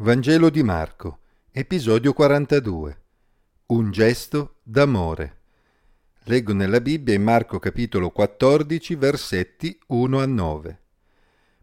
Vangelo 0.00 0.48
di 0.48 0.62
Marco, 0.62 1.18
episodio 1.50 2.12
42. 2.12 2.98
Un 3.66 3.90
gesto 3.90 4.58
d'amore. 4.62 5.38
Leggo 6.26 6.52
nella 6.52 6.80
Bibbia 6.80 7.14
in 7.14 7.24
Marco 7.24 7.58
capitolo 7.58 8.10
14, 8.10 8.94
versetti 8.94 9.76
1 9.88 10.20
a 10.20 10.24
9. 10.24 10.80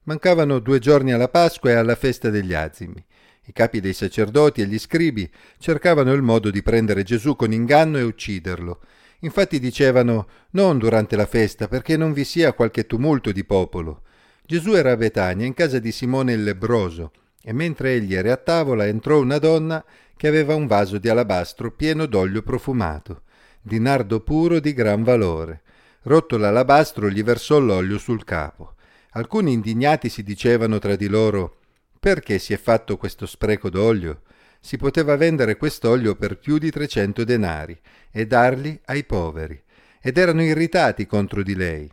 Mancavano 0.04 0.60
due 0.60 0.80
giorni 0.80 1.14
alla 1.14 1.30
Pasqua 1.30 1.70
e 1.70 1.76
alla 1.76 1.96
festa 1.96 2.30
degli 2.30 2.54
azimi. 2.54 3.02
I 3.46 3.54
capi 3.54 3.80
dei 3.80 3.94
sacerdoti 3.94 4.60
e 4.60 4.66
gli 4.66 4.80
scribi 4.80 5.32
cercavano 5.58 6.12
il 6.12 6.22
modo 6.22 6.52
di 6.52 6.62
prendere 6.62 7.04
Gesù 7.04 7.38
con 7.38 7.54
inganno 7.54 8.00
e 8.00 8.04
ucciderlo. 8.04 8.82
Infatti 9.20 9.60
dicevano 9.62 10.28
non 10.50 10.78
durante 10.78 11.16
la 11.16 11.26
festa 11.26 11.70
perché 11.70 11.96
non 11.96 12.12
vi 12.12 12.26
sia 12.26 12.52
qualche 12.52 12.86
tumulto 12.86 13.32
di 13.32 13.46
popolo. 13.46 14.02
Gesù 14.46 14.74
era 14.74 14.92
a 14.92 14.98
Betania 14.98 15.46
in 15.46 15.54
casa 15.54 15.80
di 15.80 15.94
Simone 15.94 16.34
il 16.34 16.44
lebroso 16.44 17.14
e 17.48 17.54
mentre 17.54 17.94
egli 17.94 18.16
era 18.16 18.34
a 18.34 18.38
tavola 18.38 18.88
entrò 18.88 19.20
una 19.20 19.38
donna 19.38 19.86
che 20.18 20.28
aveva 20.28 20.56
un 20.56 20.66
vaso 20.66 20.98
di 20.98 21.10
alabastro 21.10 21.72
pieno 21.72 22.08
d'olio 22.08 22.42
profumato, 22.42 23.22
di 23.62 23.80
nardo 23.80 24.22
puro 24.22 24.60
di 24.60 24.74
gran 24.74 25.04
valore. 25.04 25.62
Rotto 26.02 26.38
l'alabastro 26.38 27.08
gli 27.08 27.24
versò 27.24 27.60
l'olio 27.60 28.00
sul 28.00 28.24
capo. 28.24 28.74
Alcuni 29.12 29.54
indignati 29.54 30.10
si 30.10 30.24
dicevano 30.24 30.80
tra 30.80 30.96
di 30.96 31.08
loro 31.08 31.58
perché 32.00 32.40
si 32.40 32.52
è 32.52 32.58
fatto 32.58 32.98
questo 32.98 33.28
spreco 33.28 33.70
d'olio? 33.70 34.22
Si 34.60 34.78
poteva 34.78 35.16
vendere 35.16 35.56
quest'olio 35.56 36.16
per 36.16 36.40
più 36.40 36.58
di 36.58 36.72
trecento 36.72 37.24
denari 37.24 37.80
e 38.10 38.26
darli 38.26 38.80
ai 38.86 39.04
poveri. 39.04 39.62
Ed 40.02 40.18
erano 40.18 40.42
irritati 40.42 41.06
contro 41.06 41.44
di 41.44 41.56
lei. 41.56 41.92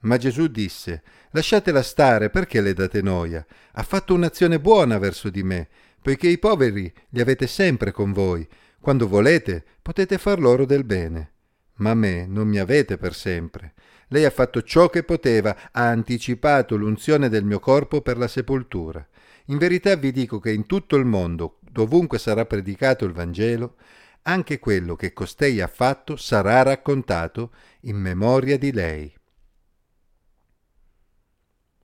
Ma 0.00 0.16
Gesù 0.16 0.46
disse, 0.46 1.02
lasciatela 1.30 1.82
stare, 1.82 2.30
perché 2.30 2.60
le 2.60 2.72
date 2.72 3.02
noia? 3.02 3.44
Ha 3.72 3.82
fatto 3.82 4.14
un'azione 4.14 4.60
buona 4.60 4.98
verso 4.98 5.28
di 5.28 5.42
me, 5.42 5.68
poiché 6.00 6.28
i 6.28 6.38
poveri 6.38 6.92
li 7.10 7.20
avete 7.20 7.46
sempre 7.46 7.90
con 7.90 8.12
voi. 8.12 8.46
Quando 8.80 9.08
volete, 9.08 9.64
potete 9.82 10.18
far 10.18 10.38
loro 10.38 10.64
del 10.64 10.84
bene. 10.84 11.32
Ma 11.78 11.94
me 11.94 12.26
non 12.26 12.46
mi 12.46 12.58
avete 12.58 12.96
per 12.96 13.14
sempre. 13.14 13.74
Lei 14.08 14.24
ha 14.24 14.30
fatto 14.30 14.62
ciò 14.62 14.88
che 14.88 15.02
poteva, 15.02 15.54
ha 15.72 15.88
anticipato 15.88 16.76
l'unzione 16.76 17.28
del 17.28 17.44
mio 17.44 17.58
corpo 17.58 18.00
per 18.00 18.16
la 18.16 18.28
sepoltura. 18.28 19.06
In 19.46 19.58
verità 19.58 19.96
vi 19.96 20.12
dico 20.12 20.38
che 20.38 20.52
in 20.52 20.66
tutto 20.66 20.96
il 20.96 21.04
mondo, 21.04 21.58
dovunque 21.60 22.18
sarà 22.18 22.46
predicato 22.46 23.04
il 23.04 23.12
Vangelo, 23.12 23.76
anche 24.22 24.58
quello 24.58 24.94
che 24.94 25.12
costei 25.12 25.60
ha 25.60 25.68
fatto 25.68 26.16
sarà 26.16 26.62
raccontato 26.62 27.52
in 27.80 27.96
memoria 27.96 28.58
di 28.58 28.72
lei. 28.72 29.17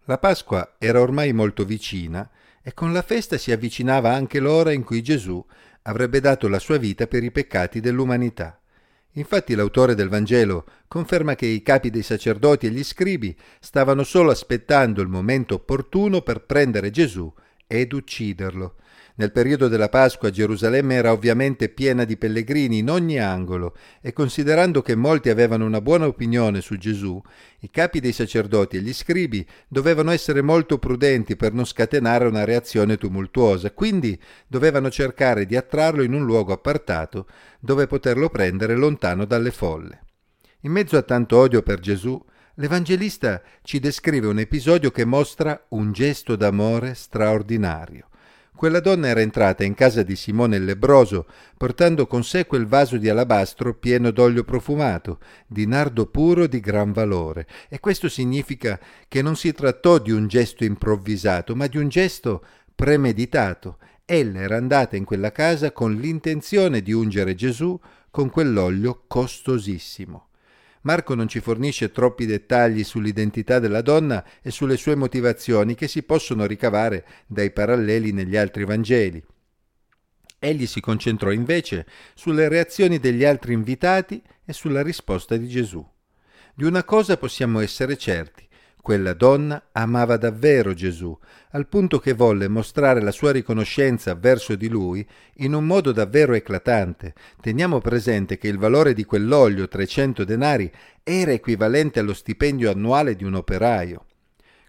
La 0.07 0.19
Pasqua 0.19 0.75
era 0.79 1.01
ormai 1.01 1.33
molto 1.33 1.65
vicina 1.65 2.29
e 2.63 2.75
con 2.75 2.93
la 2.93 3.01
festa 3.01 3.39
si 3.39 3.53
avvicinava 3.53 4.13
anche 4.13 4.39
l'ora 4.39 4.71
in 4.71 4.85
cui 4.85 5.03
Gesù 5.03 5.43
avrebbe 5.83 6.21
dato 6.21 6.47
la 6.49 6.59
sua 6.59 6.77
vita 6.77 7.07
per 7.07 7.25
i 7.25 7.31
peccati 7.31 7.81
dell'umanità. 7.81 8.61
Infatti 9.13 9.55
l'autore 9.55 9.95
del 9.95 10.11
Vangelo 10.11 10.67
conferma 10.89 11.35
che 11.35 11.47
i 11.47 11.63
capi 11.63 11.89
dei 11.89 12.03
sacerdoti 12.03 12.67
e 12.67 12.71
gli 12.71 12.85
scribi 12.85 13.35
stavano 13.61 14.03
solo 14.03 14.31
aspettando 14.31 15.01
il 15.01 15.09
momento 15.09 15.55
opportuno 15.55 16.21
per 16.21 16.45
prendere 16.45 16.91
Gesù 16.91 17.33
ed 17.67 17.93
ucciderlo. 17.93 18.77
Nel 19.17 19.31
periodo 19.31 19.69
della 19.69 19.89
Pasqua 19.89 20.31
Gerusalemme 20.31 20.97
era 20.97 21.13
ovviamente 21.13 21.69
piena 21.69 22.03
di 22.03 22.17
pellegrini 22.17 22.79
in 22.79 22.91
ogni 22.91 23.21
angolo 23.21 23.77
e 24.01 24.13
considerando 24.13 24.83
che 24.83 24.97
molti 24.97 25.29
avevano 25.29 25.65
una 25.65 25.81
buona 25.81 26.09
opinione 26.09 26.61
su 26.61 26.77
Gesù, 26.77 27.23
i 27.61 27.71
capi 27.71 28.01
dei 28.01 28.11
sacerdoti 28.11 28.77
e 28.77 28.81
gli 28.81 28.93
scribi 28.93 29.47
dovevano 29.69 30.11
essere 30.11 30.43
molto 30.43 30.79
prudenti 30.79 31.37
per 31.37 31.53
non 31.53 31.65
scatenare 31.65 32.27
una 32.27 32.45
reazione 32.45 32.97
tumultuosa, 32.97 33.71
quindi 33.71 34.21
dovevano 34.49 34.91
cercare 34.91 35.47
di 35.47 35.55
attrarlo 35.55 36.03
in 36.03 36.13
un 36.13 36.25
luogo 36.25 36.53
appartato 36.53 37.29
dove 37.61 37.87
poterlo 37.87 38.29
prendere 38.31 38.75
lontano 38.75 39.27
dalle 39.27 39.53
folle. 39.53 40.03
In 40.63 40.73
mezzo 40.73 40.97
a 40.97 41.03
tanto 41.03 41.37
odio 41.37 41.63
per 41.63 41.79
Gesù, 41.79 42.21
l'Evangelista 42.57 43.43
ci 43.63 43.81
descrive 43.81 44.29
un 44.29 44.39
episodio 44.39 44.91
che 44.91 45.05
mostra 45.05 45.65
un 45.71 45.93
gesto 45.93 46.37
d'amore 46.37 46.95
straordinario. 46.95 48.09
Quella 48.55 48.79
donna 48.79 49.09
era 49.09 49.21
entrata 49.21 49.65
in 49.65 49.75
casa 49.75 50.05
di 50.05 50.15
Simone 50.15 50.57
il 50.57 50.65
lebroso, 50.65 51.27
portando 51.57 52.07
con 52.07 52.23
sé 52.23 52.47
quel 52.47 52.67
vaso 52.67 52.97
di 52.97 53.09
alabastro 53.09 53.75
pieno 53.75 54.13
d'olio 54.13 54.45
profumato, 54.45 55.19
di 55.49 55.67
nardo 55.67 56.07
puro 56.07 56.47
di 56.47 56.61
gran 56.61 56.93
valore, 56.93 57.49
e 57.69 57.81
questo 57.81 58.09
significa 58.09 58.79
che 59.09 59.23
non 59.23 59.35
si 59.35 59.53
trattò 59.53 59.99
di 59.99 60.13
un 60.13 60.29
gesto 60.29 60.63
improvvisato, 60.63 61.57
ma 61.57 61.67
di 61.67 61.79
un 61.79 61.89
gesto 61.89 62.45
premeditato. 62.73 63.79
Ella 64.05 64.41
era 64.43 64.57
andata 64.57 64.95
in 64.95 65.05
quella 65.05 65.33
casa 65.33 65.73
con 65.73 65.95
l'intenzione 65.95 66.81
di 66.81 66.93
ungere 66.93 67.35
Gesù 67.35 67.79
con 68.11 68.31
quell'olio 68.31 69.03
costosissimo. 69.09 70.29
Marco 70.85 71.15
non 71.15 71.29
ci 71.29 71.41
fornisce 71.41 71.91
troppi 71.91 72.27
dettagli 72.27 72.85
sull'identità 72.85 73.59
della 73.59 73.81
donna 73.81 74.25
e 74.43 74.51
sulle 74.51 74.77
sue 74.77 74.95
motivazioni 74.95 75.75
che 75.75 75.89
si 75.89 76.03
possono 76.03 76.45
ricavare 76.45 77.07
dai 77.27 77.51
paralleli 77.53 78.13
negli 78.13 78.37
altri 78.37 78.65
Vangeli. 78.65 79.23
Egli 80.39 80.67
si 80.67 80.81
concentrò 80.81 81.31
invece 81.31 81.87
sulle 82.15 82.49
reazioni 82.49 82.99
degli 82.99 83.25
altri 83.25 83.55
invitati 83.55 84.23
e 84.45 84.53
sulla 84.53 84.83
risposta 84.83 85.39
di 85.39 85.49
Gesù. 85.49 85.85
Di 86.55 86.65
una 86.65 86.85
cosa 86.85 87.17
possiamo 87.17 87.61
essere 87.61 87.97
certi, 87.97 88.44
quella 88.85 89.15
donna 89.15 89.71
amava 89.73 90.19
davvero 90.19 90.75
Gesù, 90.75 91.19
al 91.53 91.67
punto 91.69 91.99
che 91.99 92.13
volle 92.13 92.49
mostrare 92.49 93.01
la 93.01 93.13
sua 93.13 93.33
riconoscenza 93.33 94.15
verso 94.15 94.57
di 94.57 94.69
lui 94.69 95.09
in 95.37 95.55
un 95.55 95.65
modo 95.65 95.91
davvero 95.91 96.35
eclatante. 96.35 97.15
Teniamo 97.41 97.81
presente 97.81 98.37
che 98.37 98.47
il 98.47 98.59
valore 98.59 98.93
di 98.93 99.05
quell'olio, 99.05 99.69
300 99.69 100.25
denari, 100.25 100.71
era 101.03 101.33
equivalente 101.33 101.99
allo 101.99 102.13
stipendio 102.13 102.71
annuale 102.71 103.17
di 103.17 103.25
un 103.25 103.37
operaio. 103.37 104.05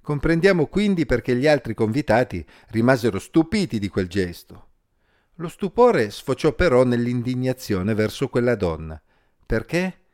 Comprendiamo 0.01 0.67
quindi 0.67 1.05
perché 1.05 1.35
gli 1.35 1.45
altri 1.45 1.73
convitati 1.73 2.45
rimasero 2.69 3.19
stupiti 3.19 3.79
di 3.79 3.89
quel 3.89 4.07
gesto. 4.07 4.67
Lo 5.39 5.49
stupore 5.49 6.09
sfociò 6.09 6.53
però 6.53 6.85
nell'indignazione 6.85 7.93
verso 7.93 8.29
quella 8.29 8.55
donna. 8.55 8.97
Perché? 9.45 10.04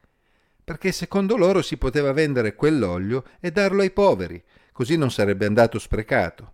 Perché 0.63 0.91
secondo 0.91 1.37
loro 1.37 1.61
si 1.61 1.77
poteva 1.77 2.11
vendere 2.11 2.55
quell'olio 2.55 3.23
e 3.39 3.51
darlo 3.51 3.81
ai 3.81 3.91
poveri, 3.91 4.41
così 4.71 4.97
non 4.97 5.11
sarebbe 5.11 5.45
andato 5.45 5.79
sprecato. 5.79 6.53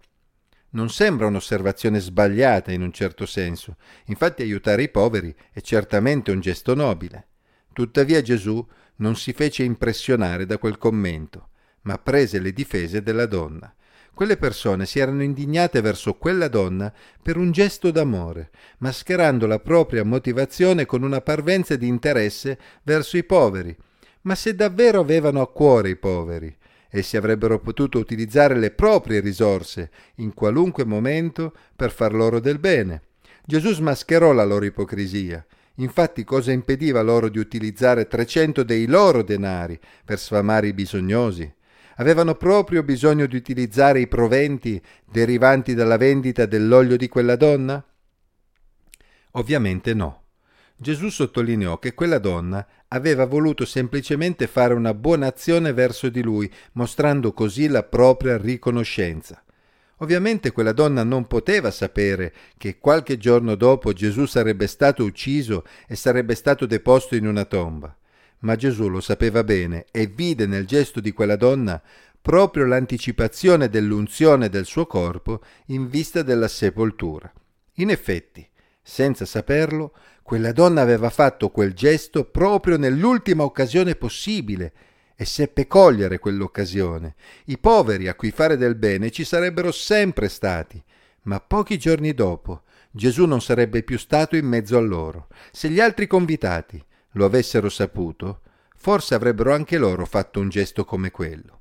Non 0.69 0.89
sembra 0.89 1.27
un'osservazione 1.27 1.99
sbagliata 1.99 2.71
in 2.71 2.81
un 2.81 2.91
certo 2.91 3.25
senso, 3.25 3.77
infatti 4.05 4.41
aiutare 4.41 4.83
i 4.83 4.89
poveri 4.89 5.33
è 5.51 5.61
certamente 5.61 6.31
un 6.31 6.39
gesto 6.39 6.75
nobile. 6.75 7.27
Tuttavia 7.71 8.21
Gesù 8.21 8.65
non 8.97 9.15
si 9.15 9.33
fece 9.33 9.63
impressionare 9.63 10.45
da 10.45 10.57
quel 10.57 10.77
commento, 10.77 11.49
ma 11.83 11.97
prese 11.97 12.39
le 12.39 12.51
difese 12.51 13.01
della 13.01 13.25
donna. 13.25 13.71
Quelle 14.13 14.37
persone 14.37 14.87
si 14.87 14.97
erano 14.99 15.21
indignate 15.21 15.79
verso 15.79 16.15
quella 16.15 16.47
donna 16.47 16.91
per 17.21 17.37
un 17.37 17.51
gesto 17.51 17.91
d'amore, 17.91 18.49
mascherando 18.79 19.45
la 19.45 19.59
propria 19.59 20.03
motivazione 20.03 20.87
con 20.87 21.03
una 21.03 21.21
parvenza 21.21 21.75
di 21.75 21.87
interesse 21.87 22.57
verso 22.81 23.15
i 23.15 23.23
poveri, 23.23 23.77
ma 24.27 24.35
se 24.35 24.53
davvero 24.55 24.99
avevano 24.99 25.41
a 25.41 25.49
cuore 25.49 25.91
i 25.91 25.95
poveri, 25.95 26.53
essi 26.89 27.15
avrebbero 27.15 27.59
potuto 27.59 27.97
utilizzare 27.97 28.55
le 28.55 28.71
proprie 28.71 29.21
risorse 29.21 29.89
in 30.15 30.33
qualunque 30.33 30.83
momento 30.83 31.53
per 31.73 31.91
far 31.91 32.13
loro 32.13 32.41
del 32.41 32.59
bene. 32.59 33.03
Gesù 33.45 33.71
smascherò 33.71 34.33
la 34.33 34.43
loro 34.43 34.65
ipocrisia. 34.65 35.43
Infatti 35.75 36.25
cosa 36.25 36.51
impediva 36.51 37.01
loro 37.01 37.29
di 37.29 37.39
utilizzare 37.39 38.07
300 38.07 38.63
dei 38.63 38.85
loro 38.85 39.23
denari 39.23 39.79
per 40.03 40.19
sfamare 40.19 40.67
i 40.67 40.73
bisognosi? 40.73 41.49
Avevano 41.95 42.35
proprio 42.35 42.83
bisogno 42.83 43.27
di 43.27 43.37
utilizzare 43.37 44.01
i 44.01 44.07
proventi 44.07 44.81
derivanti 45.09 45.73
dalla 45.73 45.97
vendita 45.97 46.45
dell'olio 46.45 46.97
di 46.97 47.07
quella 47.07 47.37
donna? 47.37 47.81
Ovviamente 49.31 49.93
no. 49.93 50.26
Gesù 50.79 51.09
sottolineò 51.09 51.79
che 51.79 51.95
quella 51.95 52.19
donna 52.19 52.65
aveva 52.89 53.25
voluto 53.25 53.65
semplicemente 53.65 54.45
fare 54.45 54.75
una 54.75 54.93
buona 54.93 55.25
azione 55.25 55.73
verso 55.73 56.07
di 56.09 56.21
lui, 56.21 56.49
mostrando 56.73 57.33
così 57.33 57.67
la 57.67 57.81
propria 57.81 58.37
riconoscenza. 58.37 59.41
Ovviamente 59.97 60.51
quella 60.51 60.73
donna 60.73 61.03
non 61.03 61.25
poteva 61.25 61.71
sapere 61.71 62.31
che 62.57 62.77
qualche 62.77 63.17
giorno 63.17 63.55
dopo 63.55 63.91
Gesù 63.91 64.25
sarebbe 64.25 64.67
stato 64.67 65.03
ucciso 65.03 65.63
e 65.87 65.95
sarebbe 65.95 66.35
stato 66.35 66.67
deposto 66.67 67.15
in 67.15 67.25
una 67.25 67.45
tomba. 67.45 67.95
Ma 68.41 68.55
Gesù 68.55 68.87
lo 68.87 69.01
sapeva 69.01 69.43
bene 69.43 69.87
e 69.89 70.05
vide 70.05 70.45
nel 70.45 70.67
gesto 70.67 70.99
di 70.99 71.11
quella 71.11 71.35
donna 71.35 71.81
proprio 72.21 72.65
l'anticipazione 72.65 73.67
dell'unzione 73.67 74.49
del 74.49 74.65
suo 74.65 74.85
corpo 74.85 75.41
in 75.67 75.89
vista 75.89 76.21
della 76.21 76.47
sepoltura. 76.47 77.33
In 77.79 77.89
effetti, 77.89 78.47
senza 78.89 79.25
saperlo, 79.25 79.93
quella 80.23 80.53
donna 80.53 80.79
aveva 80.79 81.09
fatto 81.09 81.49
quel 81.49 81.73
gesto 81.73 82.23
proprio 82.23 82.77
nell'ultima 82.77 83.43
occasione 83.43 83.95
possibile 83.95 84.71
e 85.13 85.25
seppe 85.25 85.67
cogliere 85.67 86.19
quell'occasione. 86.19 87.15
I 87.47 87.57
poveri 87.57 88.07
a 88.07 88.15
cui 88.15 88.31
fare 88.31 88.55
del 88.55 88.75
bene 88.75 89.11
ci 89.11 89.25
sarebbero 89.25 89.73
sempre 89.73 90.29
stati, 90.29 90.81
Ma 91.23 91.41
pochi 91.41 91.77
giorni 91.77 92.13
dopo 92.13 92.61
Gesù 92.89 93.25
non 93.25 93.41
sarebbe 93.41 93.83
più 93.83 93.97
stato 93.97 94.37
in 94.37 94.45
mezzo 94.45 94.77
a 94.77 94.81
loro. 94.81 95.27
Se 95.51 95.67
gli 95.69 95.81
altri 95.81 96.07
convitati 96.07 96.81
lo 97.11 97.25
avessero 97.25 97.67
saputo, 97.67 98.39
forse 98.77 99.15
avrebbero 99.15 99.53
anche 99.53 99.77
loro 99.77 100.05
fatto 100.05 100.39
un 100.39 100.47
gesto 100.47 100.85
come 100.85 101.11
quello. 101.11 101.59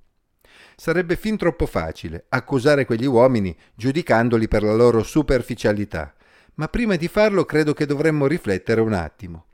Sarebbe 0.77 1.17
fin 1.17 1.37
troppo 1.37 1.67
facile 1.67 2.27
accusare 2.29 2.85
quegli 2.85 3.07
uomini 3.07 3.57
giudicandoli 3.75 4.47
per 4.47 4.63
la 4.63 4.75
loro 4.75 5.03
superficialità, 5.03 6.15
ma 6.57 6.69
prima 6.69 6.97
di 6.97 7.09
farlo 7.09 7.45
credo 7.45 7.73
che 7.73 7.87
dovremmo 7.87 8.27
riflettere 8.27 8.81
un 8.81 8.93
attimo. 8.93 9.47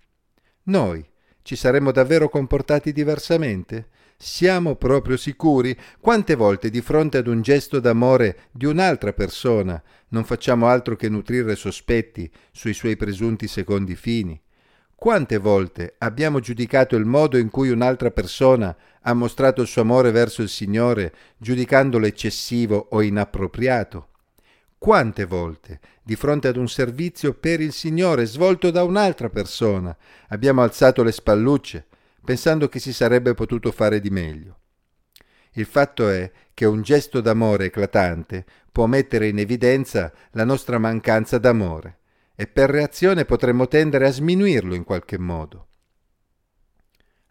Noi 0.65 1.05
ci 1.43 1.57
saremmo 1.57 1.91
davvero 1.91 2.29
comportati 2.29 2.93
diversamente? 2.93 3.89
Siamo 4.17 4.77
proprio 4.77 5.17
sicuri? 5.17 5.77
Quante 6.01 6.37
volte 6.37 6.71
di 6.71 6.81
fronte 6.81 7.19
ad 7.19 7.27
un 7.27 7.43
gesto 7.43 7.81
d'amore 7.81 8.43
di 8.53 8.67
un'altra 8.67 9.13
persona 9.13 9.83
non 10.09 10.25
facciamo 10.25 10.69
altro 10.69 10.95
che 10.95 11.09
nutrire 11.09 11.57
sospetti 11.57 12.31
sui 12.53 12.73
suoi 12.73 12.97
presunti 12.97 13.49
secondi 13.49 13.97
fini? 13.97 14.41
Quante 14.95 15.39
volte 15.39 15.97
abbiamo 15.99 16.39
giudicato 16.39 16.95
il 16.95 17.05
modo 17.05 17.37
in 17.37 17.51
cui 17.51 17.71
un'altra 17.71 18.13
persona 18.13 18.77
ha 19.01 19.13
mostrato 19.15 19.63
il 19.63 19.67
suo 19.67 19.83
amore 19.83 20.13
verso 20.13 20.43
il 20.43 20.49
Signore, 20.49 21.13
giudicandolo 21.39 22.07
eccessivo 22.07 22.87
o 22.91 23.03
inappropriato? 23.03 24.11
Quante 24.83 25.27
volte, 25.27 25.79
di 26.03 26.17
fronte 26.17 26.49
ad 26.49 26.57
un 26.57 26.67
servizio 26.67 27.35
per 27.35 27.61
il 27.61 27.73
Signore 27.73 28.27
svolto 28.27 28.73
da 28.73 28.83
un'altra 28.83 29.29
persona, 29.29 29.97
abbiamo 30.31 30.61
alzato 30.61 31.05
le 31.05 31.13
spallucce, 31.13 31.87
pensando 32.25 32.69
che 32.69 32.81
si 32.81 32.93
sarebbe 32.93 33.33
potuto 33.33 33.71
fare 33.71 34.01
di 34.01 34.11
meglio? 34.11 34.59
Il 35.53 35.67
fatto 35.67 36.09
è 36.09 36.29
che 36.53 36.65
un 36.65 36.83
gesto 36.83 37.21
d'amore 37.21 37.67
eclatante 37.67 38.45
può 38.73 38.87
mettere 38.87 39.29
in 39.29 39.39
evidenza 39.39 40.13
la 40.33 40.43
nostra 40.43 40.79
mancanza 40.79 41.39
d'amore 41.39 41.99
e 42.35 42.49
per 42.49 42.69
reazione 42.69 43.25
potremmo 43.25 43.69
tendere 43.69 44.09
a 44.09 44.11
sminuirlo 44.11 44.75
in 44.75 44.83
qualche 44.83 45.17
modo. 45.17 45.69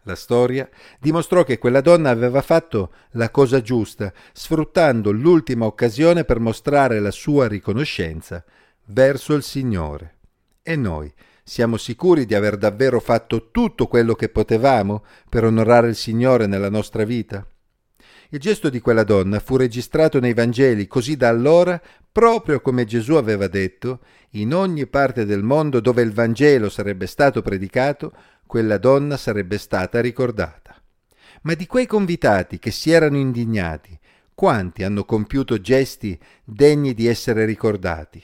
La 0.04 0.16
storia 0.16 0.68
dimostrò 0.98 1.44
che 1.44 1.58
quella 1.58 1.80
donna 1.80 2.10
aveva 2.10 2.42
fatto 2.42 2.92
la 3.12 3.30
cosa 3.30 3.60
giusta, 3.60 4.12
sfruttando 4.32 5.12
l'ultima 5.12 5.64
occasione 5.64 6.24
per 6.24 6.40
mostrare 6.40 6.98
la 6.98 7.12
sua 7.12 7.46
riconoscenza 7.46 8.44
verso 8.86 9.34
il 9.34 9.44
Signore. 9.44 10.16
E 10.62 10.74
noi 10.74 11.12
siamo 11.44 11.76
sicuri 11.76 12.26
di 12.26 12.34
aver 12.34 12.56
davvero 12.56 12.98
fatto 12.98 13.50
tutto 13.50 13.86
quello 13.86 14.14
che 14.14 14.28
potevamo 14.28 15.04
per 15.28 15.44
onorare 15.44 15.88
il 15.88 15.96
Signore 15.96 16.46
nella 16.46 16.70
nostra 16.70 17.04
vita? 17.04 17.46
Il 18.30 18.40
gesto 18.40 18.70
di 18.70 18.80
quella 18.80 19.04
donna 19.04 19.40
fu 19.40 19.56
registrato 19.56 20.18
nei 20.18 20.32
Vangeli, 20.32 20.86
così 20.86 21.16
da 21.16 21.28
allora, 21.28 21.80
proprio 22.10 22.60
come 22.60 22.86
Gesù 22.86 23.14
aveva 23.14 23.46
detto, 23.46 24.00
in 24.30 24.54
ogni 24.54 24.86
parte 24.86 25.26
del 25.26 25.42
mondo 25.42 25.80
dove 25.80 26.00
il 26.00 26.12
Vangelo 26.12 26.70
sarebbe 26.70 27.06
stato 27.06 27.42
predicato, 27.42 28.12
quella 28.52 28.76
donna 28.76 29.16
sarebbe 29.16 29.56
stata 29.56 29.98
ricordata. 30.02 30.78
Ma 31.44 31.54
di 31.54 31.64
quei 31.64 31.86
convitati 31.86 32.58
che 32.58 32.70
si 32.70 32.90
erano 32.90 33.16
indignati, 33.16 33.98
quanti 34.34 34.82
hanno 34.82 35.06
compiuto 35.06 35.58
gesti 35.58 36.20
degni 36.44 36.92
di 36.92 37.06
essere 37.06 37.46
ricordati? 37.46 38.22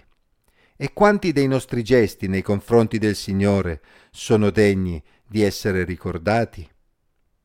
E 0.77 0.93
quanti 0.93 1.33
dei 1.33 1.49
nostri 1.49 1.83
gesti 1.83 2.29
nei 2.29 2.43
confronti 2.43 2.99
del 2.99 3.17
Signore 3.17 3.81
sono 4.11 4.51
degni 4.51 5.03
di 5.27 5.41
essere 5.41 5.83
ricordati? 5.85 6.69